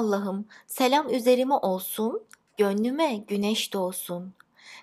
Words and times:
Allah'ım 0.00 0.46
selam 0.66 1.14
üzerime 1.14 1.54
olsun, 1.54 2.22
gönlüme 2.56 3.16
güneş 3.16 3.72
doğsun. 3.72 4.34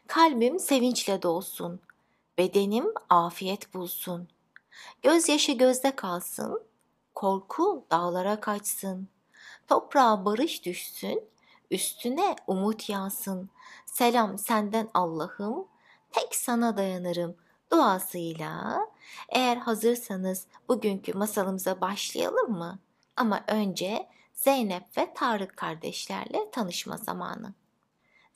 Kalbim 0.08 0.60
sevinçle 0.60 1.22
dolsun, 1.22 1.80
bedenim 2.38 2.86
afiyet 3.10 3.74
bulsun. 3.74 4.28
Gözyaşı 5.02 5.52
gözde 5.52 5.96
kalsın, 5.96 6.64
korku 7.16 7.86
dağlara 7.92 8.40
kaçsın. 8.40 9.08
Toprağa 9.68 10.26
barış 10.26 10.66
düşsün, 10.66 11.24
üstüne 11.72 12.36
umut 12.48 12.90
yağsın. 12.90 13.50
Selam 13.86 14.38
senden 14.38 14.90
Allah'ım, 14.94 15.68
tek 16.12 16.36
sana 16.36 16.78
dayanırım 16.78 17.36
duasıyla. 17.72 18.80
Eğer 19.30 19.58
hazırsanız 19.58 20.48
bugünkü 20.70 21.14
masalımıza 21.14 21.82
başlayalım 21.82 22.52
mı? 22.52 22.80
Ama 23.16 23.44
önce 23.48 24.08
Zeynep 24.38 24.98
ve 24.98 25.14
Tarık 25.14 25.58
kardeşlerle 25.58 26.52
tanışma 26.52 26.98
zamanı. 26.98 27.54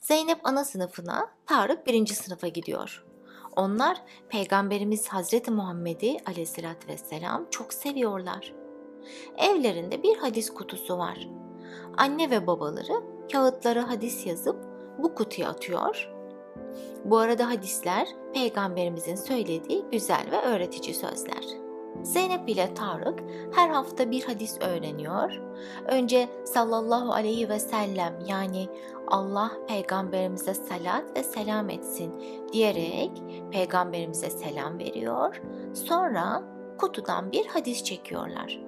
Zeynep 0.00 0.40
ana 0.44 0.64
sınıfına, 0.64 1.30
Tarık 1.46 1.86
birinci 1.86 2.14
sınıfa 2.14 2.48
gidiyor. 2.48 3.04
Onlar 3.56 4.02
Peygamberimiz 4.28 5.08
Hazreti 5.08 5.50
Muhammed'i 5.50 6.16
aleyhissalatü 6.26 6.88
vesselam 6.88 7.46
çok 7.50 7.74
seviyorlar. 7.74 8.54
Evlerinde 9.38 10.02
bir 10.02 10.16
hadis 10.16 10.50
kutusu 10.50 10.98
var. 10.98 11.28
Anne 11.96 12.30
ve 12.30 12.46
babaları 12.46 13.02
kağıtlara 13.32 13.88
hadis 13.88 14.26
yazıp 14.26 14.64
bu 14.98 15.14
kutuya 15.14 15.48
atıyor. 15.48 16.08
Bu 17.04 17.18
arada 17.18 17.48
hadisler 17.48 18.08
peygamberimizin 18.34 19.16
söylediği 19.16 19.84
güzel 19.92 20.26
ve 20.30 20.40
öğretici 20.40 20.94
sözler. 20.94 21.61
Zeynep 22.02 22.48
ile 22.48 22.74
Tarık 22.74 23.20
her 23.52 23.70
hafta 23.70 24.10
bir 24.10 24.22
hadis 24.22 24.60
öğreniyor. 24.60 25.40
Önce 25.86 26.28
sallallahu 26.44 27.12
aleyhi 27.12 27.48
ve 27.48 27.58
sellem 27.58 28.18
yani 28.26 28.68
Allah 29.06 29.52
peygamberimize 29.68 30.54
salat 30.54 31.04
ve 31.16 31.22
selam 31.22 31.70
etsin 31.70 32.12
diyerek 32.52 33.22
peygamberimize 33.50 34.30
selam 34.30 34.78
veriyor. 34.78 35.42
Sonra 35.74 36.42
kutudan 36.78 37.32
bir 37.32 37.46
hadis 37.46 37.84
çekiyorlar. 37.84 38.60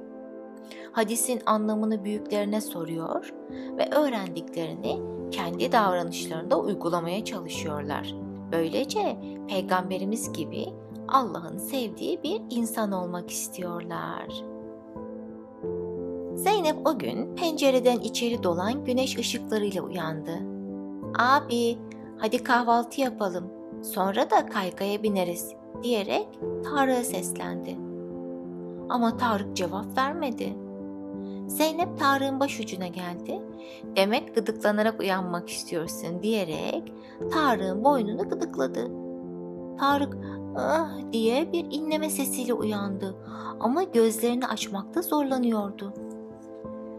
Hadisin 0.92 1.42
anlamını 1.46 2.04
büyüklerine 2.04 2.60
soruyor 2.60 3.34
ve 3.50 3.90
öğrendiklerini 3.90 5.00
kendi 5.30 5.72
davranışlarında 5.72 6.60
uygulamaya 6.60 7.24
çalışıyorlar. 7.24 8.14
Böylece 8.52 9.16
peygamberimiz 9.48 10.32
gibi 10.32 10.66
Allah'ın 11.08 11.58
sevdiği 11.58 12.22
bir 12.22 12.42
insan 12.50 12.92
olmak 12.92 13.30
istiyorlar. 13.30 14.44
Zeynep 16.34 16.86
o 16.86 16.98
gün 16.98 17.36
pencereden 17.36 18.00
içeri 18.00 18.42
dolan 18.42 18.84
güneş 18.84 19.18
ışıklarıyla 19.18 19.82
uyandı. 19.82 20.38
Abi, 21.18 21.78
hadi 22.18 22.42
kahvaltı 22.44 23.00
yapalım. 23.00 23.44
Sonra 23.82 24.30
da 24.30 24.46
kaykaya 24.46 25.02
bineriz 25.02 25.52
diyerek 25.82 26.28
Tarık'a 26.64 27.04
seslendi. 27.04 27.76
Ama 28.88 29.16
Tarık 29.16 29.56
cevap 29.56 29.98
vermedi. 29.98 30.56
Zeynep 31.46 31.98
Tarık'ın 31.98 32.40
başucuna 32.40 32.86
geldi. 32.86 33.40
Demek 33.96 34.34
gıdıklanarak 34.34 35.00
uyanmak 35.00 35.48
istiyorsun 35.48 36.22
diyerek 36.22 36.92
Tarık'ın 37.32 37.84
boynunu 37.84 38.28
gıdıkladı. 38.28 38.90
Tarık 39.78 40.18
ah 40.56 40.90
diye 41.12 41.52
bir 41.52 41.66
inleme 41.70 42.10
sesiyle 42.10 42.54
uyandı 42.54 43.16
ama 43.60 43.82
gözlerini 43.82 44.46
açmakta 44.46 45.02
zorlanıyordu. 45.02 45.92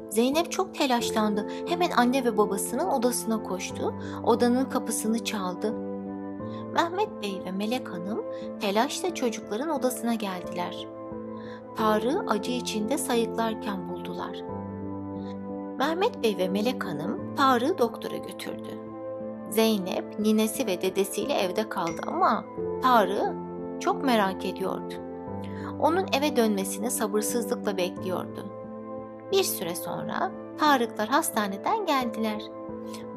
Zeynep 0.09 0.52
çok 0.52 0.75
telaşlandı. 0.75 1.48
Hemen 1.67 1.92
anne 1.92 2.26
ve 2.26 2.38
babasının 2.38 2.88
odasına 2.88 3.43
koştu. 3.43 3.93
Odanın 4.23 4.66
kapısını 4.66 5.23
çaldı. 5.23 5.73
Mehmet 6.73 7.10
Bey 7.23 7.42
ve 7.45 7.52
Melek 7.52 7.89
Hanım 7.89 8.23
telaşla 8.61 9.14
çocukların 9.16 9.70
odasına 9.70 10.14
geldiler. 10.14 10.87
Tarık'ı 11.77 12.26
acı 12.27 12.52
içinde 12.52 12.98
sayıklarken 12.98 13.89
buldular. 13.89 14.42
Mehmet 15.77 16.23
Bey 16.23 16.37
ve 16.37 16.49
Melek 16.49 16.86
Hanım 16.86 17.36
Tarık'ı 17.36 17.77
doktora 17.77 18.17
götürdü. 18.17 18.85
Zeynep 19.55 20.20
ninesi 20.20 20.67
ve 20.67 20.82
dedesiyle 20.82 21.33
evde 21.33 21.70
kaldı 21.70 22.02
ama 22.08 22.45
Tarık'ı 22.83 23.33
çok 23.80 24.04
merak 24.04 24.45
ediyordu. 24.45 24.93
Onun 25.80 26.05
eve 26.14 26.36
dönmesini 26.36 26.92
sabırsızlıkla 26.92 27.77
bekliyordu. 27.77 28.45
Bir 29.32 29.43
süre 29.43 29.76
sonra 29.76 30.32
Tarıklar 30.60 31.08
hastaneden 31.08 31.86
geldiler. 31.86 32.42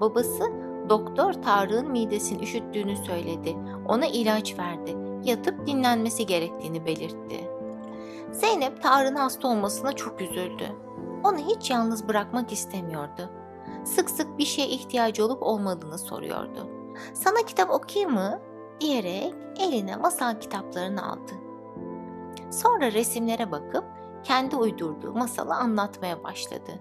Babası 0.00 0.52
doktor 0.88 1.32
Tarık'ın 1.32 1.90
midesini 1.90 2.42
üşüttüğünü 2.42 2.96
söyledi. 2.96 3.56
Ona 3.88 4.06
ilaç 4.06 4.58
verdi. 4.58 4.96
Yatıp 5.24 5.66
dinlenmesi 5.66 6.26
gerektiğini 6.26 6.86
belirtti. 6.86 7.50
Zeynep 8.32 8.82
Tarık'ın 8.82 9.16
hasta 9.16 9.48
olmasına 9.48 9.92
çok 9.92 10.20
üzüldü. 10.20 10.68
Onu 11.24 11.38
hiç 11.38 11.70
yalnız 11.70 12.08
bırakmak 12.08 12.52
istemiyordu. 12.52 13.30
Sık 13.94 14.10
sık 14.10 14.38
bir 14.38 14.44
şeye 14.44 14.68
ihtiyacı 14.68 15.24
olup 15.24 15.42
olmadığını 15.42 15.98
soruyordu. 15.98 16.66
Sana 17.14 17.36
kitap 17.46 17.70
okuyayım 17.70 18.14
mı? 18.14 18.40
diyerek 18.80 19.34
eline 19.58 19.96
masal 19.96 20.40
kitaplarını 20.40 21.12
aldı. 21.12 21.32
Sonra 22.50 22.92
resimlere 22.92 23.50
bakıp 23.50 23.84
kendi 24.24 24.56
uydurduğu 24.56 25.12
masalı 25.12 25.54
anlatmaya 25.54 26.24
başladı. 26.24 26.72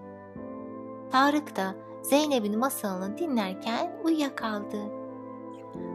Tarık 1.12 1.56
da 1.56 1.74
Zeynep'in 2.02 2.58
masalını 2.58 3.18
dinlerken 3.18 4.00
uyuyakaldı. 4.04 4.78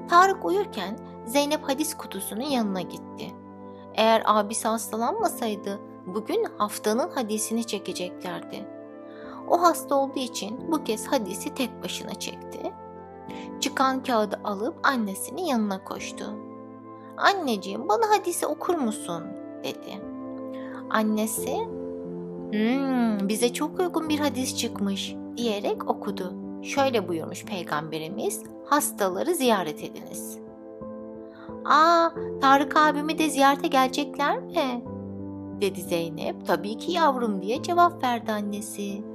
Tarık 0.09 0.45
uyurken 0.45 0.97
Zeynep 1.25 1.63
hadis 1.63 1.97
kutusunun 1.97 2.41
yanına 2.41 2.81
gitti. 2.81 3.31
Eğer 3.95 4.23
abisi 4.25 4.67
hastalanmasaydı 4.67 5.79
bugün 6.05 6.47
haftanın 6.57 7.09
hadisini 7.09 7.63
çekeceklerdi. 7.63 8.65
O 9.49 9.61
hasta 9.61 9.95
olduğu 9.95 10.19
için 10.19 10.71
bu 10.71 10.83
kez 10.83 11.07
hadisi 11.07 11.53
tek 11.53 11.83
başına 11.83 12.13
çekti. 12.13 12.73
Çıkan 13.59 14.03
kağıdı 14.03 14.39
alıp 14.43 14.75
annesinin 14.83 15.41
yanına 15.41 15.83
koştu. 15.83 16.25
Anneciğim 17.17 17.89
bana 17.89 18.09
hadisi 18.09 18.47
okur 18.47 18.75
musun? 18.75 19.23
dedi. 19.63 20.01
Annesi 20.89 21.57
hmm, 22.51 23.29
bize 23.29 23.53
çok 23.53 23.79
uygun 23.79 24.09
bir 24.09 24.19
hadis 24.19 24.57
çıkmış 24.57 25.15
diyerek 25.37 25.89
okudu. 25.89 26.33
Şöyle 26.61 27.07
buyurmuş 27.07 27.45
peygamberimiz 27.45 28.43
hastaları 28.65 29.35
ziyaret 29.35 29.83
ediniz. 29.83 30.39
Aa 31.65 32.09
Tarık 32.41 32.77
abimi 32.77 33.17
de 33.17 33.29
ziyarete 33.29 33.67
gelecekler 33.67 34.39
mi? 34.39 34.83
dedi 35.61 35.81
Zeynep. 35.81 36.45
Tabii 36.47 36.77
ki 36.77 36.91
yavrum 36.91 37.41
diye 37.41 37.63
cevap 37.63 38.03
verdi 38.03 38.31
annesi. 38.31 39.12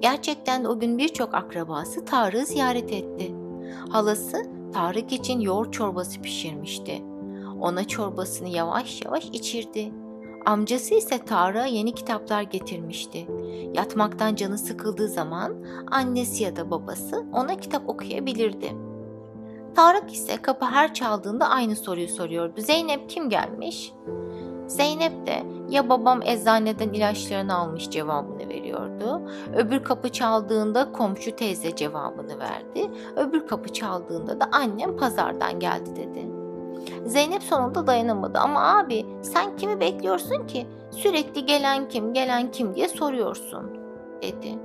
Gerçekten 0.00 0.64
o 0.64 0.80
gün 0.80 0.98
birçok 0.98 1.34
akrabası 1.34 2.04
Tarık'ı 2.04 2.46
ziyaret 2.46 2.92
etti. 2.92 3.34
Halası 3.90 4.58
Tarık 4.72 5.12
için 5.12 5.40
yoğurt 5.40 5.72
çorbası 5.72 6.20
pişirmişti. 6.20 7.02
Ona 7.60 7.84
çorbasını 7.88 8.48
yavaş 8.48 9.02
yavaş 9.04 9.24
içirdi. 9.24 9.92
Amcası 10.46 10.94
ise 10.94 11.18
Tarık'a 11.18 11.66
yeni 11.66 11.94
kitaplar 11.94 12.42
getirmişti. 12.42 13.26
Yatmaktan 13.74 14.34
canı 14.34 14.58
sıkıldığı 14.58 15.08
zaman 15.08 15.64
annesi 15.90 16.44
ya 16.44 16.56
da 16.56 16.70
babası 16.70 17.26
ona 17.32 17.56
kitap 17.56 17.88
okuyabilirdi. 17.88 18.72
Tarık 19.74 20.12
ise 20.12 20.36
kapı 20.36 20.64
her 20.64 20.94
çaldığında 20.94 21.48
aynı 21.48 21.76
soruyu 21.76 22.08
soruyordu. 22.08 22.60
Zeynep 22.60 23.10
kim 23.10 23.30
gelmiş? 23.30 23.92
Zeynep 24.66 25.26
de 25.26 25.42
ya 25.70 25.88
babam 25.88 26.22
eczaneden 26.22 26.92
ilaçlarını 26.92 27.56
almış 27.56 27.90
cevabını 27.90 28.37
veriyordu. 28.78 29.22
Öbür 29.56 29.84
kapı 29.84 30.08
çaldığında 30.08 30.92
komşu 30.92 31.36
teyze 31.36 31.76
cevabını 31.76 32.38
verdi. 32.38 32.90
Öbür 33.16 33.46
kapı 33.46 33.72
çaldığında 33.72 34.40
da 34.40 34.48
annem 34.52 34.96
pazardan 34.96 35.60
geldi 35.60 35.96
dedi. 35.96 36.28
Zeynep 37.04 37.42
sonunda 37.42 37.86
dayanamadı 37.86 38.38
ama 38.38 38.78
abi 38.78 39.06
sen 39.22 39.56
kimi 39.56 39.80
bekliyorsun 39.80 40.46
ki? 40.46 40.66
Sürekli 40.90 41.46
gelen 41.46 41.88
kim 41.88 42.14
gelen 42.14 42.50
kim 42.50 42.74
diye 42.74 42.88
soruyorsun 42.88 43.70
dedi. 44.22 44.58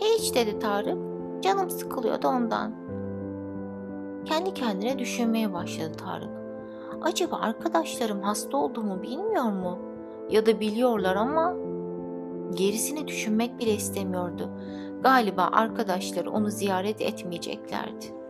Hiç 0.00 0.34
dedi 0.34 0.58
Tarık. 0.58 0.98
Canım 1.42 1.70
sıkılıyordu 1.70 2.28
ondan. 2.28 2.72
Kendi 4.24 4.54
kendine 4.54 4.98
düşünmeye 4.98 5.52
başladı 5.52 5.92
Tarık. 6.04 6.30
Acaba 7.02 7.36
arkadaşlarım 7.36 8.22
hasta 8.22 8.56
olduğumu 8.56 9.02
bilmiyor 9.02 9.44
mu? 9.44 9.78
Ya 10.30 10.46
da 10.46 10.60
biliyorlar 10.60 11.16
ama 11.16 11.54
gerisini 12.54 13.08
düşünmek 13.08 13.58
bile 13.58 13.74
istemiyordu. 13.74 14.50
Galiba 15.02 15.48
arkadaşları 15.52 16.30
onu 16.30 16.50
ziyaret 16.50 17.00
etmeyeceklerdi. 17.00 18.22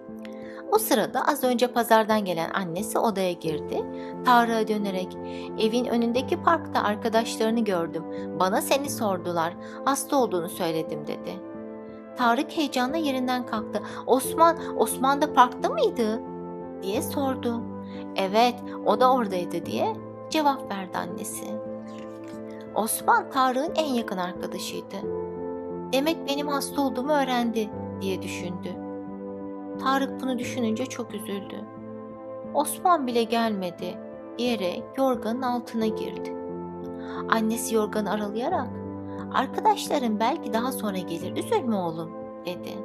O 0.73 0.79
sırada 0.79 1.27
az 1.27 1.45
önce 1.45 1.67
pazardan 1.67 2.25
gelen 2.25 2.51
annesi 2.51 2.99
odaya 2.99 3.33
girdi. 3.33 3.85
Tarık'a 4.25 4.69
dönerek 4.69 5.17
evin 5.59 5.85
önündeki 5.85 6.43
parkta 6.43 6.83
arkadaşlarını 6.83 7.61
gördüm. 7.61 8.05
Bana 8.41 8.61
seni 8.61 8.91
sordular. 8.91 9.55
Hasta 9.85 10.17
olduğunu 10.17 10.49
söyledim 10.49 11.07
dedi. 11.07 11.41
Tarık 12.17 12.51
heyecanla 12.57 12.97
yerinden 12.97 13.47
kalktı. 13.47 13.83
Osman, 14.07 14.79
Osman 14.79 15.23
da 15.23 15.33
parkta 15.33 15.69
mıydı? 15.69 16.21
diye 16.83 17.03
sordu. 17.03 17.63
Evet, 18.17 18.55
o 18.87 19.01
da 19.01 19.13
oradaydı 19.13 19.67
diye 19.67 19.97
cevap 20.31 20.71
verdi 20.73 20.99
annesi. 20.99 21.72
Osman 22.75 23.31
Tarık'ın 23.31 23.75
en 23.75 23.95
yakın 23.95 24.17
arkadaşıydı. 24.17 24.97
Demek 25.93 26.29
benim 26.29 26.49
hasta 26.49 26.83
olduğumu 26.83 27.13
öğrendi 27.13 27.71
diye 28.01 28.23
düşündü. 28.23 28.69
Tarık 29.81 30.23
bunu 30.23 30.39
düşününce 30.39 30.87
çok 30.87 31.15
üzüldü. 31.15 31.61
Osman 32.55 33.07
bile 33.07 33.23
gelmedi 33.23 33.99
diyerek 34.39 34.85
yorganın 34.99 35.43
altına 35.43 35.87
girdi. 35.87 36.37
Annesi 37.29 37.75
yorganı 37.75 38.11
aralayarak 38.11 38.69
arkadaşların 39.35 40.21
belki 40.21 40.53
daha 40.53 40.73
sonra 40.73 40.99
gelir 40.99 41.37
üzülme 41.37 41.77
oğlum 41.77 42.11
dedi. 42.47 42.79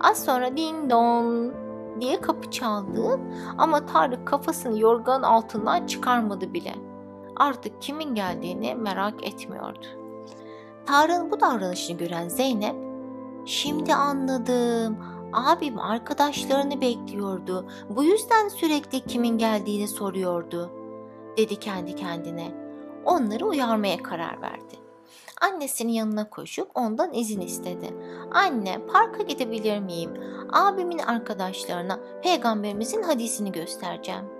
Az 0.00 0.24
sonra 0.24 0.56
din 0.56 0.90
don 0.90 1.52
diye 2.00 2.20
kapı 2.20 2.50
çaldı 2.50 3.20
ama 3.58 3.86
Tarık 3.86 4.26
kafasını 4.26 4.78
yorganın 4.78 5.22
altından 5.22 5.86
çıkarmadı 5.86 6.54
bile. 6.54 6.89
Artık 7.40 7.82
kimin 7.82 8.14
geldiğini 8.14 8.74
merak 8.74 9.26
etmiyordu. 9.26 9.86
Tarık'ın 10.86 11.30
bu 11.30 11.40
davranışını 11.40 11.96
gören 11.96 12.28
Zeynep, 12.28 12.76
şimdi 13.46 13.94
anladım, 13.94 14.98
abim 15.32 15.78
arkadaşlarını 15.78 16.80
bekliyordu, 16.80 17.68
bu 17.88 18.04
yüzden 18.04 18.48
sürekli 18.48 19.00
kimin 19.00 19.38
geldiğini 19.38 19.88
soruyordu, 19.88 20.70
dedi 21.36 21.56
kendi 21.56 21.96
kendine. 21.96 22.52
Onları 23.04 23.46
uyarmaya 23.46 24.02
karar 24.02 24.42
verdi. 24.42 24.76
Annesinin 25.40 25.92
yanına 25.92 26.30
koşup 26.30 26.70
ondan 26.74 27.12
izin 27.12 27.40
istedi. 27.40 27.94
Anne 28.30 28.86
parka 28.86 29.22
gidebilir 29.22 29.78
miyim? 29.78 30.10
Abimin 30.52 30.98
arkadaşlarına 30.98 32.00
peygamberimizin 32.22 33.02
hadisini 33.02 33.52
göstereceğim. 33.52 34.39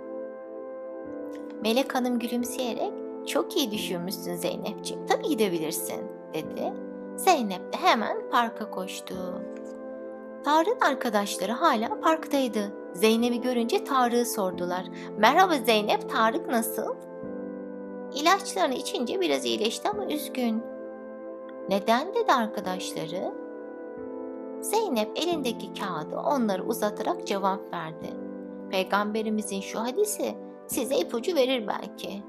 Melek 1.61 1.95
Hanım 1.95 2.19
gülümseyerek 2.19 2.91
çok 3.27 3.57
iyi 3.57 3.71
düşünmüşsün 3.71 4.35
Zeynepciğim 4.35 5.05
tabii 5.05 5.27
gidebilirsin 5.27 6.01
dedi. 6.33 6.73
Zeynep 7.15 7.73
de 7.73 7.77
hemen 7.77 8.29
parka 8.31 8.71
koştu. 8.71 9.15
Tarık'ın 10.43 10.87
arkadaşları 10.87 11.51
hala 11.51 11.99
parktaydı. 12.01 12.71
Zeynep'i 12.93 13.41
görünce 13.41 13.83
Tarık'ı 13.83 14.25
sordular. 14.25 14.85
Merhaba 15.17 15.57
Zeynep, 15.57 16.09
Tarık 16.09 16.47
nasıl? 16.47 16.95
İlaçlarını 18.15 18.73
içince 18.73 19.21
biraz 19.21 19.45
iyileşti 19.45 19.89
ama 19.89 20.05
üzgün. 20.05 20.63
Neden 21.69 22.13
dedi 22.13 22.33
arkadaşları? 22.33 23.33
Zeynep 24.61 25.11
elindeki 25.15 25.73
kağıdı 25.73 26.17
onlara 26.17 26.63
uzatarak 26.63 27.27
cevap 27.27 27.73
verdi. 27.73 28.13
Peygamberimizin 28.69 29.61
şu 29.61 29.79
hadisi 29.79 30.35
size 30.71 30.95
ipucu 30.95 31.35
verir 31.35 31.67
belki. 31.67 32.23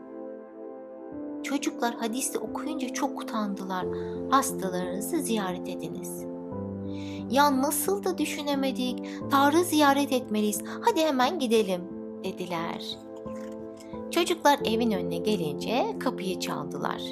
Çocuklar 1.42 1.94
hadisi 1.94 2.38
okuyunca 2.38 2.88
çok 2.88 3.22
utandılar. 3.22 3.86
Hastalarınızı 4.30 5.16
ziyaret 5.16 5.68
ediniz. 5.68 6.24
Ya 7.30 7.62
nasıl 7.62 8.04
da 8.04 8.18
düşünemedik. 8.18 8.98
Tarık'ı 9.30 9.64
ziyaret 9.64 10.12
etmeliyiz. 10.12 10.62
Hadi 10.80 11.00
hemen 11.00 11.38
gidelim 11.38 11.82
dediler. 12.24 12.98
Çocuklar 14.10 14.58
evin 14.64 14.90
önüne 14.90 15.18
gelince 15.18 15.98
kapıyı 16.00 16.40
çaldılar. 16.40 17.02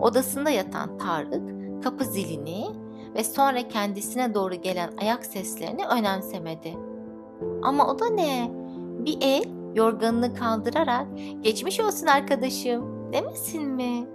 Odasında 0.00 0.50
yatan 0.50 0.98
Tarık 0.98 1.42
kapı 1.84 2.04
zilini 2.04 2.66
ve 3.14 3.24
sonra 3.24 3.68
kendisine 3.68 4.34
doğru 4.34 4.54
gelen 4.54 4.90
ayak 5.00 5.26
seslerini 5.26 5.86
önemsemedi. 5.86 6.74
Ama 7.62 7.86
o 7.86 7.98
da 7.98 8.08
ne? 8.08 8.50
Bir 8.98 9.18
el 9.20 9.53
yorganını 9.74 10.34
kaldırarak 10.34 11.06
geçmiş 11.40 11.80
olsun 11.80 12.06
arkadaşım 12.06 13.12
demesin 13.12 13.68
mi? 13.68 14.06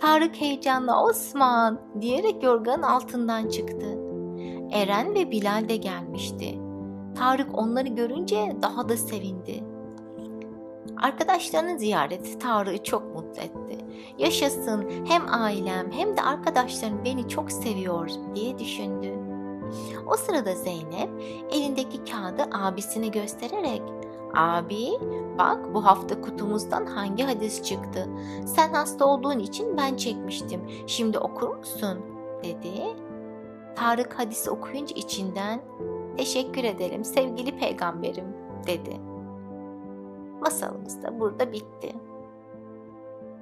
Tarık 0.00 0.40
heyecanla 0.40 1.04
Osman 1.04 1.80
diyerek 2.00 2.42
yorganın 2.42 2.82
altından 2.82 3.48
çıktı. 3.48 3.98
Eren 4.70 5.14
ve 5.14 5.30
Bilal 5.30 5.68
de 5.68 5.76
gelmişti. 5.76 6.58
Tarık 7.16 7.58
onları 7.58 7.88
görünce 7.88 8.56
daha 8.62 8.88
da 8.88 8.96
sevindi. 8.96 9.64
Arkadaşlarının 11.02 11.76
ziyareti 11.76 12.38
Tarık'ı 12.38 12.84
çok 12.84 13.14
mutlu 13.14 13.42
etti. 13.42 13.84
Yaşasın 14.18 14.90
hem 15.06 15.22
ailem 15.28 15.92
hem 15.92 16.16
de 16.16 16.22
arkadaşlarım 16.22 17.04
beni 17.04 17.28
çok 17.28 17.52
seviyor 17.52 18.10
diye 18.34 18.58
düşündü. 18.58 19.12
O 20.06 20.16
sırada 20.16 20.54
Zeynep 20.54 21.10
elindeki 21.52 22.04
kağıdı 22.04 22.42
abisine 22.52 23.08
göstererek 23.08 23.82
Abi 24.34 24.88
bak 25.38 25.74
bu 25.74 25.84
hafta 25.84 26.20
kutumuzdan 26.20 26.86
hangi 26.86 27.22
hadis 27.22 27.62
çıktı? 27.62 28.08
Sen 28.46 28.72
hasta 28.72 29.04
olduğun 29.04 29.38
için 29.38 29.76
ben 29.76 29.96
çekmiştim. 29.96 30.60
Şimdi 30.86 31.18
okur 31.18 31.56
musun? 31.56 31.98
dedi. 32.42 32.96
Tarık 33.76 34.18
hadisi 34.18 34.50
okuyunca 34.50 34.96
içinden 34.96 35.60
teşekkür 36.16 36.64
ederim 36.64 37.04
sevgili 37.04 37.58
peygamberim 37.58 38.36
dedi. 38.66 39.00
Masalımız 40.40 41.02
da 41.02 41.20
burada 41.20 41.52
bitti. 41.52 41.94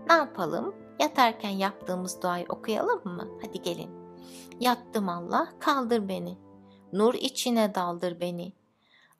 Ne 0.09 0.15
yapalım? 0.15 0.75
Yatarken 1.01 1.51
yaptığımız 1.51 2.23
duayı 2.23 2.47
okuyalım 2.49 3.01
mı? 3.05 3.29
Hadi 3.43 3.63
gelin. 3.63 3.91
Yattım 4.61 5.09
Allah, 5.09 5.49
kaldır 5.59 6.09
beni. 6.09 6.39
Nur 6.93 7.15
içine 7.15 7.75
daldır 7.75 8.21
beni. 8.21 8.53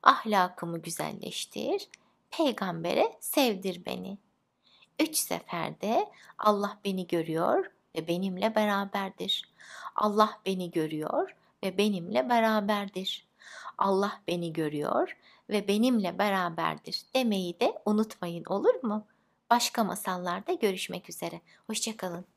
Ahlakımı 0.03 0.81
güzelleştir. 0.81 1.89
Peygambere 2.31 3.17
sevdir 3.19 3.85
beni. 3.85 4.17
Üç 4.99 5.15
seferde 5.15 6.11
Allah 6.37 6.79
beni 6.85 7.07
görüyor 7.07 7.71
ve 7.95 8.07
benimle 8.07 8.55
beraberdir. 8.55 9.49
Allah 9.95 10.39
beni 10.45 10.71
görüyor 10.71 11.35
ve 11.63 11.77
benimle 11.77 12.29
beraberdir. 12.29 13.27
Allah 13.77 14.21
beni 14.27 14.53
görüyor 14.53 15.17
ve 15.49 15.67
benimle 15.67 16.17
beraberdir 16.19 17.01
demeyi 17.15 17.59
de 17.59 17.81
unutmayın 17.85 18.45
olur 18.45 18.83
mu? 18.83 19.05
Başka 19.49 19.83
masallarda 19.83 20.53
görüşmek 20.53 21.09
üzere. 21.09 21.41
Hoşçakalın. 21.67 22.36